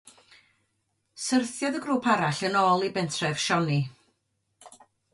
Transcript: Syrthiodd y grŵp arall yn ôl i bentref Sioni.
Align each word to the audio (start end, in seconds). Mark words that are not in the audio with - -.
Syrthiodd 1.25 1.77
y 1.79 1.83
grŵp 1.85 2.09
arall 2.15 2.41
yn 2.51 2.59
ôl 2.65 2.89
i 2.89 2.93
bentref 2.97 3.47
Sioni. 3.47 3.81